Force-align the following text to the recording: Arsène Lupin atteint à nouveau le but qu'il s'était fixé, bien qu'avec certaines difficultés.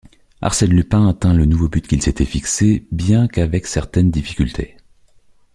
Arsène 0.41 0.71
Lupin 0.71 1.07
atteint 1.07 1.29
à 1.29 1.45
nouveau 1.45 1.65
le 1.65 1.69
but 1.69 1.85
qu'il 1.87 2.01
s'était 2.01 2.25
fixé, 2.25 2.87
bien 2.91 3.27
qu'avec 3.27 3.67
certaines 3.67 4.09
difficultés. 4.09 4.75